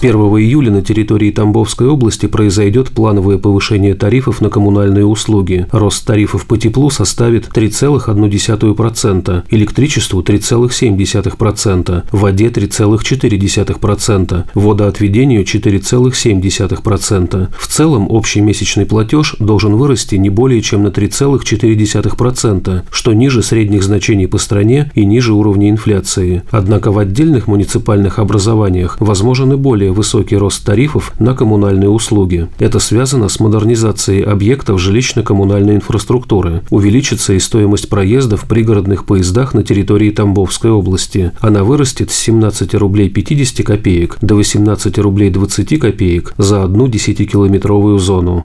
С 0.00 0.02
1 0.02 0.16
июля 0.16 0.70
на 0.70 0.80
территории 0.80 1.30
Тамбовской 1.30 1.86
области 1.86 2.24
произойдет 2.24 2.88
плановое 2.88 3.36
повышение 3.36 3.94
тарифов 3.94 4.40
на 4.40 4.48
коммунальные 4.48 5.04
услуги. 5.04 5.66
Рост 5.72 6.06
тарифов 6.06 6.46
по 6.46 6.56
теплу 6.56 6.88
составит 6.88 7.48
3,1%, 7.48 9.42
электричеству 9.50 10.22
3,7%, 10.22 12.02
воде 12.12 12.48
3,4%, 12.48 14.44
водоотведению 14.54 15.42
4,7%. 15.42 17.48
В 17.58 17.66
целом 17.66 18.10
общий 18.10 18.40
месячный 18.40 18.86
платеж 18.86 19.36
должен 19.38 19.74
вырасти 19.74 20.14
не 20.14 20.30
более 20.30 20.62
чем 20.62 20.84
на 20.84 20.88
3,4%, 20.88 22.82
что 22.90 23.12
ниже 23.12 23.42
средних 23.42 23.82
значений 23.82 24.28
по 24.28 24.38
стране 24.38 24.90
и 24.94 25.04
ниже 25.04 25.34
уровня 25.34 25.68
инфляции. 25.68 26.42
Однако 26.50 26.90
в 26.90 26.98
отдельных 26.98 27.48
муниципальных 27.48 28.18
образованиях 28.18 28.98
возможен 28.98 29.52
и 29.52 29.56
более 29.56 29.89
более 29.90 30.00
высокий 30.00 30.36
рост 30.36 30.64
тарифов 30.64 31.12
на 31.18 31.34
коммунальные 31.34 31.88
услуги. 31.88 32.48
Это 32.58 32.78
связано 32.78 33.28
с 33.28 33.40
модернизацией 33.40 34.22
объектов 34.22 34.80
жилищно-коммунальной 34.80 35.76
инфраструктуры. 35.76 36.62
Увеличится 36.70 37.32
и 37.34 37.38
стоимость 37.38 37.88
проезда 37.88 38.36
в 38.36 38.44
пригородных 38.44 39.04
поездах 39.04 39.54
на 39.54 39.62
территории 39.62 40.10
Тамбовской 40.10 40.70
области. 40.70 41.32
Она 41.40 41.64
вырастет 41.64 42.10
с 42.10 42.18
17 42.18 42.74
рублей 42.74 43.08
50 43.08 43.66
копеек 43.66 44.18
до 44.20 44.34
18 44.34 44.98
рублей 44.98 45.30
20 45.30 45.78
копеек 45.78 46.34
за 46.38 46.62
одну 46.62 46.86
10-километровую 46.86 47.98
зону. 47.98 48.44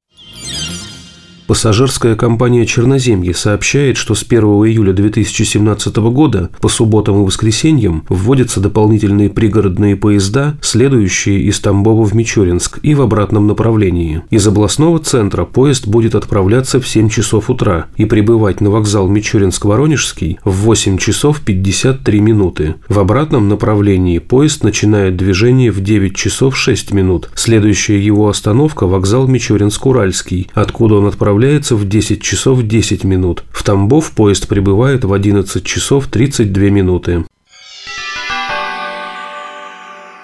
Пассажирская 1.47 2.15
компания 2.15 2.65
«Черноземье» 2.65 3.35
сообщает, 3.35 3.97
что 3.97 4.15
с 4.15 4.23
1 4.23 4.41
июля 4.41 4.93
2017 4.93 5.95
года 5.97 6.49
по 6.59 6.69
субботам 6.69 7.21
и 7.21 7.25
воскресеньям 7.25 8.03
вводятся 8.09 8.59
дополнительные 8.59 9.29
пригородные 9.29 9.95
поезда, 9.95 10.57
следующие 10.61 11.41
из 11.41 11.59
Тамбова 11.59 12.03
в 12.03 12.15
Мичуринск 12.15 12.79
и 12.81 12.95
в 12.95 13.01
обратном 13.01 13.45
направлении. 13.45 14.23
Из 14.31 14.47
областного 14.47 14.97
центра 14.97 15.45
поезд 15.45 15.85
будет 15.85 16.15
отправляться 16.15 16.81
в 16.81 16.87
7 16.87 17.09
часов 17.09 17.51
утра 17.51 17.85
и 17.95 18.05
прибывать 18.05 18.59
на 18.59 18.71
вокзал 18.71 19.07
Мичуринск-Воронежский 19.07 20.39
в 20.43 20.51
8 20.51 20.97
часов 20.97 21.41
53 21.41 22.19
минуты. 22.21 22.75
В 22.89 22.97
обратном 22.97 23.49
направлении 23.49 24.17
поезд 24.17 24.63
начинает 24.63 25.15
движение 25.15 25.69
в 25.69 25.79
9 25.79 26.15
часов 26.15 26.57
6 26.57 26.91
минут. 26.91 27.29
Следующая 27.35 28.03
его 28.03 28.29
остановка– 28.29 28.87
вокзал 28.87 29.27
Мичуринск-Уральский, 29.27 30.49
откуда 30.55 30.95
он 30.95 31.05
отправляется 31.05 31.34
отправляется 31.35 31.75
в 31.75 31.85
10 31.85 32.21
часов 32.21 32.63
10 32.63 33.03
минут. 33.03 33.43
В 33.51 33.61
Тамбов 33.63 34.11
поезд 34.11 34.47
прибывает 34.47 35.03
в 35.03 35.11
11 35.11 35.65
часов 35.65 36.07
32 36.07 36.63
минуты. 36.69 37.25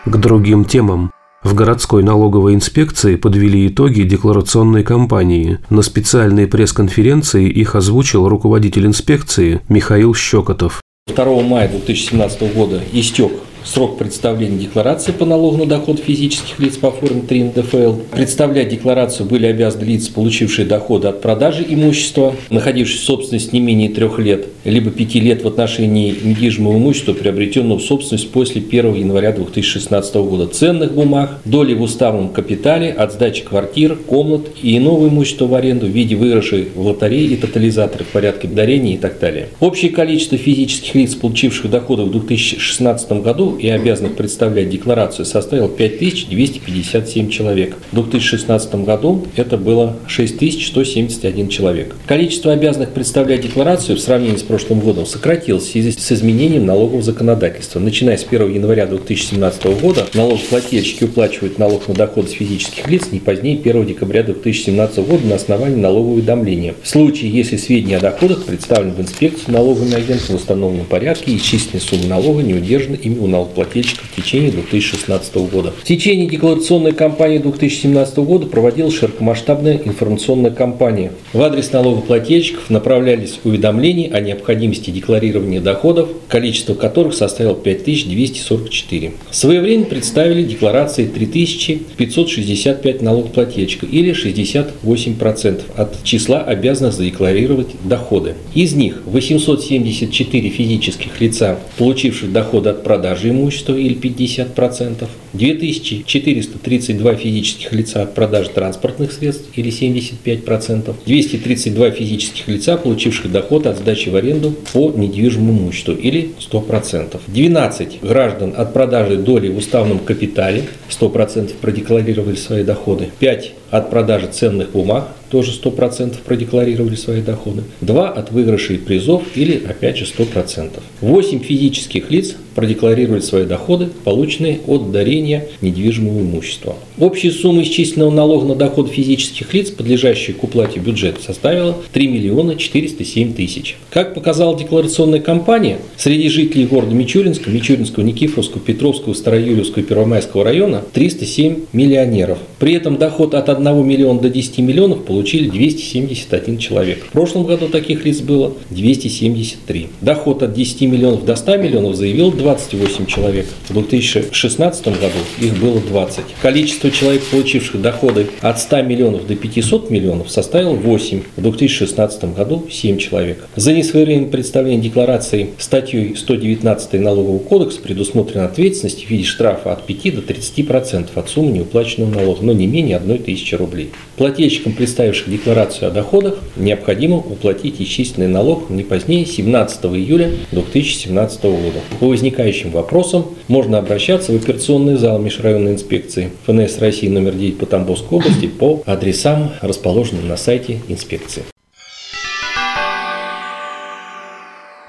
К 0.06 0.18
другим 0.18 0.64
темам. 0.64 1.12
В 1.44 1.54
городской 1.54 2.02
налоговой 2.02 2.54
инспекции 2.54 3.18
подвели 3.18 3.68
итоги 3.68 4.04
декларационной 4.04 4.84
кампании. 4.84 5.60
На 5.70 5.82
специальной 5.82 6.48
пресс-конференции 6.48 7.50
их 7.50 7.76
озвучил 7.76 8.30
руководитель 8.30 8.86
инспекции 8.86 9.60
Михаил 9.68 10.16
Щекотов. 10.16 10.82
2 11.14 11.26
мая 11.42 11.68
2017 11.68 12.56
года 12.56 12.82
истек 12.94 13.34
срок 13.64 13.98
представления 13.98 14.58
декларации 14.58 15.12
по 15.12 15.26
налогу 15.26 15.58
на 15.58 15.66
доход 15.66 16.00
физических 16.00 16.60
лиц 16.60 16.78
по 16.78 16.92
форме 16.92 17.22
3 17.22 17.44
НДФЛ. 17.44 17.94
Представлять 18.12 18.70
декларацию 18.70 19.28
были 19.28 19.46
обязаны 19.46 19.84
лица, 19.84 20.12
получившие 20.12 20.66
доходы 20.66 21.08
от 21.08 21.22
продажи 21.22 21.66
имущества, 21.68 22.36
находившиеся 22.50 23.02
в 23.02 23.06
собственности 23.06 23.50
не 23.54 23.60
менее 23.60 23.90
трех 23.90 24.20
лет, 24.20 24.48
либо 24.64 24.92
пяти 24.92 25.20
лет 25.20 25.44
в 25.44 25.48
отношении 25.48 26.16
недвижимого 26.24 26.78
имущества, 26.78 27.14
приобретенного 27.14 27.80
в 27.80 27.84
собственность 27.84 28.32
после 28.32 28.62
1 28.62 28.96
января 28.96 29.32
2016 29.32 30.16
года, 30.16 30.48
ценных 30.48 30.94
бумаг, 30.94 31.40
доли 31.46 31.74
в 31.74 31.82
уставном 31.82 32.30
капитале 32.30 32.92
от 32.92 33.14
сдачи 33.14 33.44
квартир, 33.44 33.96
комнат 33.96 34.48
и 34.62 34.78
иного 34.78 35.08
имущества 35.08 35.46
в 35.46 35.56
аренду 35.56 35.86
в 35.86 35.90
виде 35.90 36.16
выигрышей 36.16 36.68
в 36.74 36.86
лотереи 36.86 37.26
и 37.26 37.36
тотализаторы 37.36 38.04
в 38.04 38.08
порядке 38.10 38.48
дарения 38.48 38.96
и 38.96 38.98
так 38.98 39.20
далее. 39.20 39.50
Общее 39.60 39.92
количество 39.92 40.38
физических 40.38 40.96
лиц, 40.96 41.16
получивших 41.16 41.70
доходы 41.70 42.04
в 42.04 42.12
2016 42.12 43.12
году, 43.24 43.51
и 43.58 43.68
обязанных 43.68 44.16
представлять 44.16 44.70
декларацию 44.70 45.26
составил 45.26 45.68
5257 45.68 47.30
человек. 47.30 47.76
В 47.92 47.96
2016 47.96 48.76
году 48.76 49.26
это 49.36 49.58
было 49.58 49.98
6171 50.08 51.50
человек. 51.50 51.96
Количество 52.06 52.52
обязанных 52.52 52.90
представлять 52.90 53.42
декларацию 53.42 53.98
в 53.98 54.02
сравнении 54.02 54.38
с 54.38 54.44
прошлым 54.44 54.80
годом 54.80 55.06
сократилось 55.06 55.64
в 55.64 55.72
связи 55.72 55.92
с 55.92 56.12
изменением 56.12 56.66
налогового 56.66 57.02
законодательства. 57.02 57.80
Начиная 57.80 58.18
с 58.18 58.26
1 58.30 58.54
января 58.54 58.86
2017 58.86 59.82
года 59.82 60.08
налогоплательщики 60.14 61.06
уплачивают 61.06 61.58
налог 61.58 61.88
на 61.88 61.94
доходы 61.94 62.30
с 62.30 62.32
физических 62.32 62.90
лиц 62.90 63.08
не 63.12 63.20
позднее 63.20 63.60
1 63.60 63.86
декабря 63.86 64.24
2017 64.24 64.98
года 65.00 65.28
на 65.28 65.36
основании 65.36 65.76
налогового 65.76 66.14
уведомления. 66.14 66.76
В 66.82 66.88
случае, 66.88 67.32
если 67.32 67.58
сведения 67.58 67.98
о 67.98 68.02
доходах 68.02 68.46
представлены 68.46 68.94
в 68.94 69.02
инспекцию 69.02 69.54
налоговыми 69.54 69.96
агентами 69.96 70.38
в 70.38 70.42
установленном 70.42 70.86
порядке 70.86 71.32
и 71.32 71.40
численная 71.40 71.82
сумма 71.82 72.06
налога 72.08 72.42
не 72.42 72.54
удержана 72.54 72.96
ими 72.96 73.20
у 73.20 73.28
налогоплательщиков 73.42 74.06
в 74.12 74.16
течение 74.16 74.52
2016 74.52 75.36
года. 75.52 75.72
В 75.72 75.84
течение 75.84 76.28
декларационной 76.28 76.94
кампании 76.94 77.40
2017 77.40 78.18
года 78.18 78.48
проводилась 78.48 78.96
широкомасштабная 78.96 79.82
информационная 79.84 80.52
кампания. 80.52 81.12
В 81.34 81.42
адрес 81.42 81.72
налогоплательщиков 81.72 82.70
направлялись 82.70 83.40
уведомления 83.44 84.12
о 84.14 84.20
необходимости 84.20 84.92
декларирования 84.92 85.62
доходов, 85.62 86.10
количество 86.28 86.74
которых 86.74 87.14
составило 87.14 87.56
5244. 87.56 89.12
Своевременно 89.32 89.86
представили 89.86 90.44
декларации 90.44 91.06
3565 91.06 93.02
налогоплательщиков 93.02 93.92
или 93.92 94.14
68% 94.14 95.62
от 95.76 96.04
числа 96.04 96.42
обязанных 96.42 96.94
задекларировать 96.94 97.70
доходы. 97.84 98.36
Из 98.54 98.74
них 98.74 99.02
874 99.06 100.50
физических 100.50 101.20
лица, 101.20 101.60
получивших 101.78 102.32
доходы 102.32 102.70
от 102.70 102.84
продажи 102.84 103.31
имущества 103.32 103.76
или 103.76 103.96
50%, 103.96 105.08
2432 105.34 107.16
физических 107.16 107.74
лица 107.74 108.04
от 108.04 108.14
продажи 108.14 108.50
транспортных 108.50 109.12
средств 109.12 109.46
или 109.56 109.72
75%, 109.72 110.94
232 111.06 111.92
физических 111.92 112.48
лица, 112.48 112.78
получивших 112.78 113.32
доход 113.32 113.66
от 113.66 113.78
сдачи 113.78 114.10
в 114.10 114.16
аренду 114.16 114.54
по 114.74 114.92
недвижимому 114.92 115.62
имуществу 115.62 115.94
или 115.94 116.32
100%, 116.40 117.20
12 117.28 118.00
граждан 118.02 118.54
от 118.56 118.74
продажи 118.74 119.18
доли 119.18 119.50
в 119.50 119.58
уставном 119.58 120.00
капитале 120.00 120.64
100% 120.90 121.54
продекларировали 121.62 122.36
свои 122.36 122.64
доходы, 122.64 123.10
5 123.20 123.54
от 123.72 123.90
продажи 123.90 124.28
ценных 124.28 124.72
бумаг 124.72 125.08
тоже 125.30 125.54
100% 125.54 126.18
продекларировали 126.26 126.96
свои 126.96 127.22
доходы, 127.22 127.64
2 127.80 128.10
от 128.10 128.32
выигрышей 128.32 128.78
призов 128.78 129.24
или 129.36 129.64
опять 129.66 129.98
же 129.98 130.06
100%. 130.06 130.72
8 131.00 131.40
физических 131.40 132.12
лиц 132.12 132.36
продекларировали 132.54 133.22
свои 133.22 133.46
доходы, 133.46 133.88
полученные 134.04 134.60
от 134.68 134.92
дарения 134.92 135.48
недвижимого 135.62 136.20
имущества. 136.20 136.76
Общая 137.00 137.32
сумма 137.32 137.64
исчисленного 137.64 138.12
налога 138.12 138.46
на 138.46 138.56
доход 138.56 138.92
физических 138.92 139.54
лиц, 139.54 139.72
подлежащих 139.72 140.38
к 140.38 140.44
уплате 140.44 140.82
в 140.82 140.84
бюджет, 140.84 141.22
составила 141.26 141.78
3 141.94 142.08
миллиона 142.10 142.58
407 142.58 143.34
тысяч. 143.34 143.78
Как 143.90 144.14
показала 144.14 144.58
декларационная 144.58 145.22
кампания, 145.22 145.80
среди 145.96 146.28
жителей 146.28 146.66
города 146.66 146.94
Мичуринска, 146.94 147.50
Мичуринского, 147.50 148.04
Никифоровского, 148.04 148.60
Петровского, 148.60 149.14
Староюльевского 149.14 149.82
и 149.82 149.86
Первомайского 149.86 150.44
района 150.44 150.84
307 150.92 151.68
миллионеров. 151.72 152.38
При 152.62 152.74
этом 152.74 152.98
доход 152.98 153.34
от 153.34 153.50
1 153.50 153.88
миллиона 153.88 154.20
до 154.20 154.30
10 154.30 154.60
миллионов 154.60 155.04
получили 155.04 155.50
271 155.50 156.60
человек. 156.60 157.04
В 157.06 157.12
прошлом 157.12 157.44
году 157.44 157.68
таких 157.70 158.06
лиц 158.06 158.20
было 158.20 158.54
273. 158.70 159.88
Доход 160.02 160.44
от 160.44 160.54
10 160.54 160.82
миллионов 160.82 161.26
до 161.26 161.36
100 161.36 161.58
миллионов 161.58 161.96
заявил 161.96 162.32
28 162.32 163.08
человек. 163.08 163.48
В 163.68 163.74
2016 163.74 164.86
году 164.90 165.18
их 165.40 165.60
было 165.60 165.80
20. 165.80 166.24
Количество 166.40 166.92
человек, 166.92 167.24
получивших 167.32 167.82
доходы 167.82 168.28
от 168.42 168.60
100 168.60 168.84
миллионов 168.84 169.26
до 169.26 169.36
500 169.36 169.90
миллионов, 169.90 170.30
составило 170.30 170.76
8. 170.76 171.22
В 171.38 171.42
2016 171.42 172.36
году 172.36 172.68
7 172.70 173.00
человек. 173.00 173.44
За 173.56 173.74
несвоевременное 173.74 174.30
представление 174.30 174.84
декларации 174.84 175.50
статьей 175.58 176.16
119 176.16 176.94
Налогового 176.94 177.40
кодекса 177.40 177.82
предусмотрена 177.82 178.46
ответственность 178.46 179.04
в 179.04 179.10
виде 179.10 179.24
штрафа 179.24 179.74
от 179.74 179.88
5 179.88 180.16
до 180.16 180.22
30% 180.22 181.08
от 181.16 181.28
суммы 181.28 181.54
неуплаченного 181.54 182.12
налога, 182.12 182.51
но 182.52 182.58
не 182.58 182.68
менее 182.68 182.98
1 182.98 183.24
тысячи 183.24 183.56
рублей. 183.56 183.92
Плательщикам, 184.18 184.74
представивших 184.74 185.30
декларацию 185.30 185.88
о 185.88 185.92
доходах, 185.92 186.40
необходимо 186.58 187.16
уплатить 187.16 187.80
исчисленный 187.80 188.28
налог 188.28 188.70
не 188.70 188.84
позднее 188.84 189.26
17 189.26 189.86
июля 189.86 190.32
2017 190.52 191.44
года. 191.44 191.80
По 192.02 192.08
возникающим 192.08 192.72
вопросам 192.72 193.28
можно 193.48 193.78
обращаться 193.78 194.34
в 194.34 194.36
операционный 194.36 194.98
зал 194.98 195.20
межрайонной 195.20 195.72
инспекции 195.72 196.32
ФНС 196.46 196.80
России 196.80 197.08
номер 197.08 197.36
9 197.36 197.58
по 197.58 197.66
Тамбовской 197.66 198.18
области 198.18 198.48
по 198.48 198.84
адресам, 198.86 199.52
расположенным 199.62 200.28
на 200.28 200.36
сайте 200.36 200.82
инспекции. 200.90 201.44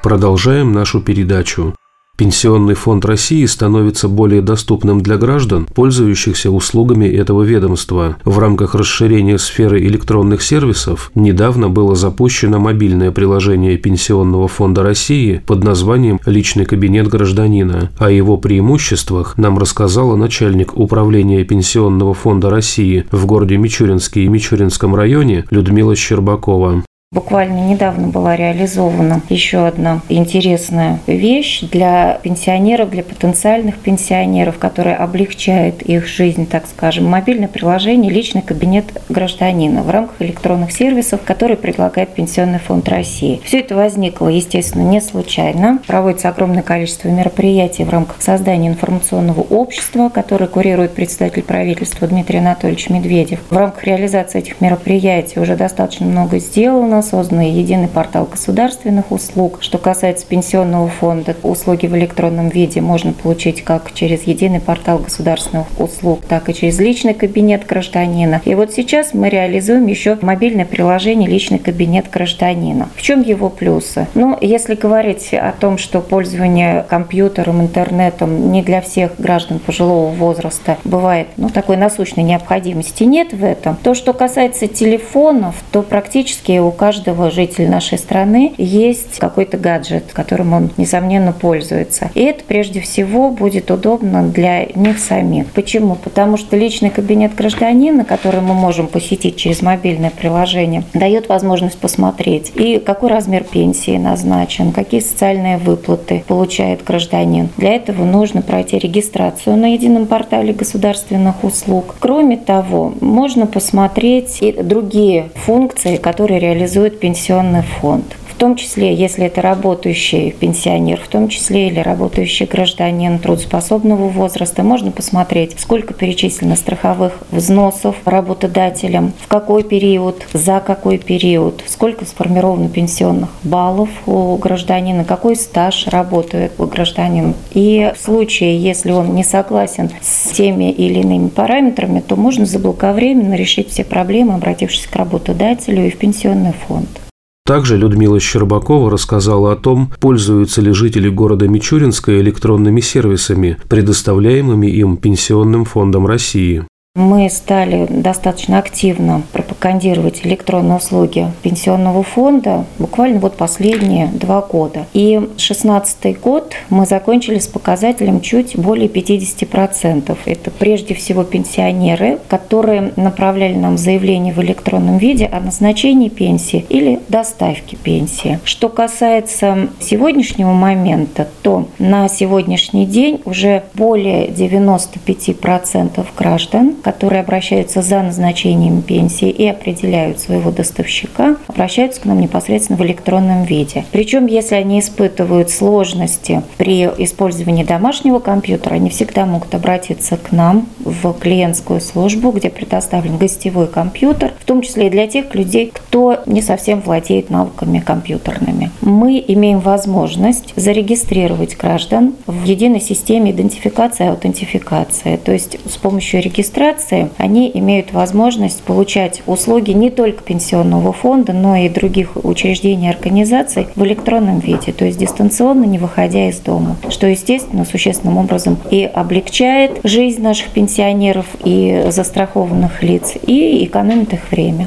Продолжаем 0.03 0.73
нашу 0.73 1.01
передачу. 1.01 1.77
Пенсионный 2.23 2.75
фонд 2.75 3.05
России 3.05 3.45
становится 3.47 4.07
более 4.07 4.43
доступным 4.43 5.01
для 5.01 5.17
граждан, 5.17 5.67
пользующихся 5.67 6.53
услугами 6.53 7.07
этого 7.07 7.43
ведомства. 7.43 8.17
В 8.25 8.39
рамках 8.39 8.77
расширения 8.77 9.39
сферы 9.39 9.81
электронных 9.81 10.41
сервисов 10.41 11.11
недавно 11.17 11.69
было 11.69 11.97
запущено 11.97 12.61
мобильное 12.61 13.11
приложение 13.11 13.77
Пенсионного 13.77 14.47
фонда 14.47 14.85
России 14.85 15.43
под 15.45 15.65
названием 15.65 16.21
«Личный 16.25 16.65
кабинет 16.65 17.09
гражданина». 17.09 17.91
О 17.99 18.09
его 18.09 18.37
преимуществах 18.37 19.37
нам 19.37 19.59
рассказала 19.59 20.15
начальник 20.15 20.79
управления 20.79 21.43
Пенсионного 21.43 22.15
фонда 22.15 22.51
России 22.51 23.05
в 23.11 23.27
городе 23.27 23.57
Мичуринске 23.57 24.23
и 24.23 24.29
Мичуринском 24.29 24.95
районе 24.95 25.45
Людмила 25.51 25.97
Щербакова. 25.97 26.85
Буквально 27.13 27.69
недавно 27.69 28.09
была 28.09 28.37
реализована 28.37 29.21
еще 29.29 29.67
одна 29.67 30.01
интересная 30.09 30.99
вещь 31.07 31.61
для 31.61 32.19
пенсионеров, 32.23 32.89
для 32.89 33.03
потенциальных 33.03 33.77
пенсионеров, 33.77 34.57
которая 34.57 34.97
облегчает 34.97 35.83
их 35.83 36.07
жизнь, 36.07 36.47
так 36.47 36.67
скажем. 36.67 37.05
Мобильное 37.05 37.49
приложение 37.49 38.11
«Личный 38.11 38.41
кабинет 38.41 38.87
гражданина» 39.11 39.83
в 39.83 39.91
рамках 39.91 40.23
электронных 40.23 40.73
сервисов, 40.73 41.21
которые 41.23 41.59
предлагает 41.59 42.15
Пенсионный 42.15 42.59
фонд 42.59 42.89
России. 42.89 43.43
Все 43.45 43.61
это 43.61 43.77
возникло, 43.77 44.29
естественно, 44.29 44.83
не 44.83 45.03
случайно. 45.03 45.81
Проводится 45.87 46.31
огромное 46.31 46.63
количество 46.63 47.09
мероприятий 47.09 47.85
в 47.85 47.91
рамках 47.91 48.23
создания 48.23 48.69
информационного 48.69 49.41
общества, 49.41 50.09
которое 50.09 50.47
курирует 50.47 50.95
председатель 50.95 51.43
правительства 51.43 52.09
Дмитрий 52.09 52.39
Анатольевич 52.39 52.89
Медведев. 52.89 53.41
В 53.51 53.57
рамках 53.59 53.85
реализации 53.85 54.39
этих 54.39 54.63
мероприятий 54.63 55.41
уже 55.41 55.57
достаточно 55.57 56.07
много 56.07 56.39
сделано 56.39 57.02
создан 57.03 57.41
единый 57.41 57.89
портал 57.89 58.27
государственных 58.31 59.11
услуг. 59.11 59.59
Что 59.61 59.79
касается 59.79 60.27
пенсионного 60.27 60.89
фонда, 60.89 61.37
услуги 61.43 61.87
в 61.87 61.97
электронном 61.97 62.49
виде 62.49 62.81
можно 62.81 63.13
получить 63.13 63.63
как 63.63 63.93
через 63.93 64.23
единый 64.25 64.61
портал 64.61 64.99
государственных 64.99 65.67
услуг, 65.79 66.21
так 66.29 66.49
и 66.49 66.55
через 66.55 66.79
личный 66.79 67.15
кабинет 67.15 67.67
гражданина. 67.67 68.41
И 68.45 68.55
вот 68.55 68.73
сейчас 68.73 69.15
мы 69.15 69.29
реализуем 69.29 69.87
еще 69.87 70.17
мобильное 70.23 70.65
приложение 70.65 71.29
«Личный 71.29 71.59
кабинет 71.59 72.11
гражданина». 72.11 72.89
В 72.97 73.03
чем 73.03 73.23
его 73.23 73.49
плюсы? 73.49 74.07
Ну, 74.15 74.37
если 74.41 74.75
говорить 74.75 75.33
о 75.33 75.53
том, 75.59 75.79
что 75.79 76.01
пользование 76.01 76.85
компьютером, 76.89 77.61
интернетом 77.61 78.53
не 78.53 78.63
для 78.63 78.81
всех 78.81 79.13
граждан 79.19 79.59
пожилого 79.59 80.11
возраста 80.11 80.79
бывает, 80.85 81.29
ну, 81.37 81.49
такой 81.49 81.77
насущной 81.77 82.25
необходимости 82.25 83.05
нет 83.05 83.33
в 83.33 83.45
этом. 83.45 83.77
То, 83.83 83.95
что 83.95 84.13
касается 84.13 84.67
телефонов, 84.67 85.57
то 85.73 85.83
практически 85.83 86.59
у 86.59 86.71
каждого 86.71 86.92
каждого 86.93 87.31
жителя 87.31 87.71
нашей 87.71 87.97
страны 87.97 88.53
есть 88.59 89.19
какой-то 89.19 89.57
гаджет, 89.57 90.13
которым 90.13 90.53
он, 90.53 90.71
несомненно, 90.77 91.33
пользуется. 91.33 92.11
И 92.13 92.21
это, 92.21 92.45
прежде 92.47 92.83
всего, 92.83 93.31
будет 93.31 93.71
удобно 93.71 94.29
для 94.29 94.67
них 94.75 94.99
самих. 94.99 95.47
Почему? 95.53 95.95
Потому 95.95 96.37
что 96.37 96.55
личный 96.55 96.91
кабинет 96.91 97.35
гражданина, 97.35 98.05
который 98.05 98.43
мы 98.43 98.53
можем 98.53 98.89
посетить 98.89 99.37
через 99.37 99.63
мобильное 99.63 100.11
приложение, 100.11 100.85
дает 100.93 101.31
возможность 101.31 101.79
посмотреть 101.79 102.53
и 102.57 102.79
какой 102.79 103.09
размер 103.09 103.45
пенсии 103.45 103.97
назначен, 103.97 104.73
какие 104.73 105.01
социальные 105.01 105.57
выплаты 105.57 106.25
получает 106.29 106.85
гражданин. 106.85 107.49
Для 107.57 107.73
этого 107.73 108.05
нужно 108.05 108.43
пройти 108.43 108.79
регистрацию 108.79 109.57
на 109.57 109.73
едином 109.73 110.05
портале 110.05 110.53
государственных 110.53 111.43
услуг. 111.43 111.95
Кроме 112.01 112.37
того, 112.37 112.93
можно 113.01 113.47
посмотреть 113.47 114.43
и 114.43 114.53
другие 114.53 115.31
функции, 115.37 115.97
которые 115.97 116.39
реализуют 116.39 116.82
реализует 116.83 116.99
пенсионный 116.99 117.63
фонд 117.63 118.17
том 118.43 118.57
числе, 118.57 118.93
если 118.93 119.27
это 119.27 119.41
работающий 119.41 120.33
пенсионер, 120.33 121.01
в 121.01 121.07
том 121.07 121.29
числе 121.29 121.69
или 121.69 121.79
работающий 121.79 122.45
гражданин 122.45 123.21
трудоспособного 123.21 124.09
возраста, 124.09 124.65
можно 124.65 124.91
посмотреть, 124.91 125.55
сколько 125.61 125.95
перечислено 125.95 126.57
страховых 126.57 127.23
взносов 127.31 127.95
работодателям, 128.05 129.13
в 129.21 129.29
какой 129.29 129.63
период, 129.63 130.27
за 130.33 130.59
какой 130.59 130.99
период, 130.99 131.63
сколько 131.69 132.05
сформировано 132.05 132.69
пенсионных 132.69 133.29
баллов 133.45 133.91
у 134.07 134.37
гражданина, 134.39 135.05
какой 135.05 135.37
стаж 135.37 135.87
работает 135.87 136.51
у 136.59 136.67
гражданина. 136.67 137.35
И 137.53 137.93
в 137.97 138.01
случае, 138.01 138.59
если 138.59 138.91
он 138.91 139.15
не 139.15 139.23
согласен 139.23 139.89
с 140.01 140.33
теми 140.33 140.73
или 140.73 140.99
иными 140.99 141.29
параметрами, 141.29 142.01
то 142.01 142.17
можно 142.17 142.45
заблаговременно 142.45 143.35
решить 143.35 143.71
все 143.71 143.85
проблемы, 143.85 144.35
обратившись 144.35 144.89
к 144.89 144.97
работодателю 144.97 145.87
и 145.87 145.91
в 145.91 145.97
пенсионный 145.97 146.55
фонд. 146.67 147.02
Также 147.45 147.77
Людмила 147.77 148.21
Щербакова 148.21 148.91
рассказала 148.91 149.53
о 149.53 149.57
том, 149.57 149.91
пользуются 149.99 150.61
ли 150.61 150.73
жители 150.73 151.09
города 151.09 151.49
Мичуринска 151.49 152.21
электронными 152.21 152.81
сервисами, 152.81 153.57
предоставляемыми 153.69 154.69
им 154.69 154.97
Пенсионным 154.97 155.65
фондом 155.65 156.07
России. 156.07 156.65
Мы 156.95 157.29
стали 157.31 157.87
достаточно 157.91 158.59
активно 158.59 159.23
пропагандировать 159.63 160.27
электронные 160.27 160.79
услуги 160.79 161.29
пенсионного 161.43 162.03
фонда 162.03 162.65
буквально 162.81 163.21
вот 163.21 163.37
последние 163.37 164.09
два 164.09 164.41
года. 164.41 164.87
И 164.93 165.19
2016 165.19 166.21
год 166.21 166.55
мы 166.69 166.85
закончили 166.85 167.39
с 167.39 167.47
показателем 167.47 168.21
чуть 168.21 168.59
более 168.59 168.89
50%. 168.89 170.17
Это 170.25 170.51
прежде 170.51 170.95
всего 170.95 171.23
пенсионеры, 171.23 172.19
которые 172.29 172.93
направляли 172.97 173.55
нам 173.55 173.79
заявление 173.79 174.35
в 174.35 174.43
электронном 174.43 174.99
виде 174.99 175.27
о 175.27 175.39
назначении 175.39 176.09
пенсии 176.09 176.67
или 176.69 176.99
доставке 177.09 177.77
пенсии. 177.77 178.41
Что 178.45 178.69
касается 178.69 179.69
сегодняшнего 179.79 180.53
момента, 180.53 181.29
то 181.43 181.69
на 181.79 182.09
сегодняшний 182.09 182.87
день 182.87 183.23
уже 183.25 183.63
более 183.75 184.27
95% 184.27 186.05
граждан 186.19 186.75
которые 186.83 187.21
обращаются 187.21 187.83
за 187.83 188.03
назначением 188.03 188.83
пенсии 188.83 189.31
и 189.31 189.52
определяют 189.53 190.19
своего 190.19 190.51
доставщика, 190.51 191.37
обращаются 191.47 192.01
к 192.01 192.05
нам 192.05 192.21
непосредственно 192.21 192.79
в 192.79 192.83
электронном 192.83 193.45
виде. 193.45 193.85
Причем, 193.93 194.27
если 194.27 194.57
они 194.57 194.81
испытывают 194.81 195.51
сложности 195.51 196.43
при 196.59 196.85
использовании 196.85 197.65
домашнего 197.65 198.19
компьютера, 198.19 198.75
они 198.75 198.91
всегда 198.91 199.27
могут 199.27 199.55
обратиться 199.55 200.17
к 200.17 200.33
нам 200.33 200.69
в 200.81 201.13
клиентскую 201.15 201.81
службу, 201.81 202.31
где 202.33 202.51
предоставлен 202.51 203.17
гостевой 203.17 203.69
компьютер, 203.69 204.33
в 204.39 204.45
том 204.45 204.63
числе 204.63 204.89
и 204.89 204.91
для 204.91 205.07
тех 205.07 205.35
людей, 205.35 205.73
кто 205.73 206.21
не 206.27 206.43
совсем 206.43 206.81
владеет 206.81 207.31
навыками 207.31 207.79
компьютерными. 207.79 208.71
Мы 208.83 209.25
имеем 209.29 209.61
возможность 209.61 210.53
зарегистрировать 210.57 211.57
граждан 211.57 212.15
в 212.27 212.45
единой 212.45 212.81
системе 212.81 213.31
идентификации 213.31 214.07
и 214.07 214.09
аутентификации. 214.09 215.17
То 215.17 215.31
есть 215.31 215.57
с 215.71 215.77
помощью 215.77 216.21
регистрации 216.21 217.09
они 217.17 217.49
имеют 217.55 217.93
возможность 217.93 218.61
получать 218.63 219.23
услуги 219.27 219.71
не 219.71 219.91
только 219.91 220.25
пенсионного 220.25 220.93
фонда, 220.93 221.33
но 221.33 221.55
и 221.55 221.69
других 221.69 222.17
учреждений 222.25 222.89
и 222.89 222.91
организаций 222.91 223.69
в 223.77 223.85
электронном 223.85 224.41
виде, 224.41 224.73
то 224.73 224.85
есть 224.85 224.99
дистанционно, 224.99 225.65
не 225.65 225.79
выходя 225.79 226.29
из 226.29 226.41
дома, 226.41 226.77
что, 226.89 227.07
естественно, 227.07 227.65
существенным 227.65 228.19
образом 228.19 228.59
и 228.71 228.83
облегчает 228.83 229.79
жизнь 229.85 230.23
наших 230.23 230.49
пенсионеров 230.49 231.27
и 231.45 231.85
застрахованных 231.91 232.83
лиц, 232.83 233.15
и 233.27 233.65
экономит 233.65 234.13
их 234.13 234.31
время. 234.31 234.67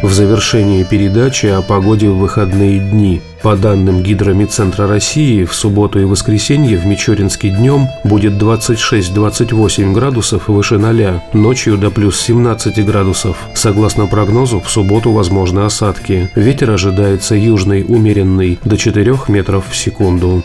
В 0.00 0.12
завершении 0.12 0.84
передачи 0.84 1.46
о 1.46 1.60
погоде 1.60 2.08
в 2.08 2.18
выходные 2.18 2.78
дни. 2.78 3.20
По 3.42 3.56
данным 3.56 4.00
Гидромедцентра 4.00 4.86
России, 4.86 5.42
в 5.42 5.52
субботу 5.52 5.98
и 5.98 6.04
воскресенье 6.04 6.76
в 6.76 6.86
Мичуринске 6.86 7.50
днем 7.50 7.88
будет 8.04 8.34
26-28 8.34 9.92
градусов 9.92 10.46
выше 10.46 10.78
0, 10.78 11.20
ночью 11.32 11.76
до 11.76 11.90
плюс 11.90 12.20
17 12.20 12.86
градусов. 12.86 13.38
Согласно 13.54 14.06
прогнозу, 14.06 14.60
в 14.60 14.70
субботу 14.70 15.10
возможны 15.10 15.60
осадки. 15.60 16.30
Ветер 16.36 16.70
ожидается 16.70 17.34
южный, 17.34 17.84
умеренный, 17.86 18.60
до 18.64 18.76
4 18.76 19.16
метров 19.26 19.64
в 19.68 19.76
секунду. 19.76 20.44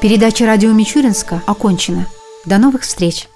Передача 0.00 0.46
радио 0.46 0.72
Мичуринска 0.72 1.42
окончена. 1.46 2.06
До 2.46 2.56
новых 2.56 2.82
встреч! 2.82 3.29